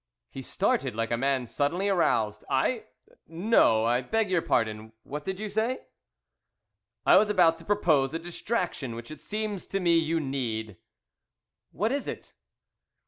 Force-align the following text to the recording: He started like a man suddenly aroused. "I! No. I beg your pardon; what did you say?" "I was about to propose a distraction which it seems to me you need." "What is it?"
He 0.31 0.41
started 0.41 0.95
like 0.95 1.11
a 1.11 1.15
man 1.15 1.45
suddenly 1.45 1.87
aroused. 1.87 2.43
"I! 2.49 2.85
No. 3.27 3.85
I 3.85 4.01
beg 4.01 4.31
your 4.31 4.41
pardon; 4.41 4.93
what 5.03 5.25
did 5.25 5.39
you 5.39 5.47
say?" 5.47 5.85
"I 7.05 7.17
was 7.17 7.29
about 7.29 7.55
to 7.57 7.65
propose 7.65 8.11
a 8.11 8.17
distraction 8.17 8.95
which 8.95 9.11
it 9.11 9.21
seems 9.21 9.67
to 9.67 9.79
me 9.79 9.95
you 9.99 10.19
need." 10.19 10.77
"What 11.71 11.91
is 11.91 12.07
it?" 12.07 12.33